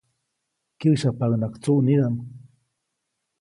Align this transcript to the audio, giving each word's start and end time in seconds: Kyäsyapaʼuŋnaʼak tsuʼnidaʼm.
Kyäsyapaʼuŋnaʼak 0.79 1.53
tsuʼnidaʼm. 1.63 2.15